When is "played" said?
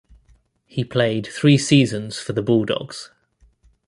0.83-1.27